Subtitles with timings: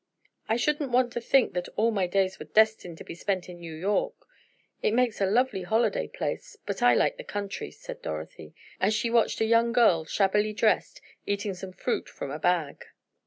[0.49, 3.59] "I shouldn't want to think that all my days were destined to be spent in
[3.59, 4.15] New York.
[4.81, 9.11] It makes a lovely holiday place, but I like the country," said Dorothy, as she
[9.11, 12.83] watched a young girl, shabbily dressed, eating some fruit from a bag.